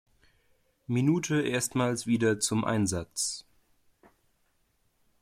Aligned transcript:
Minute 0.87 1.41
erstmals 1.43 2.07
wieder 2.07 2.39
zum 2.39 2.65
Einsatz. 2.65 3.45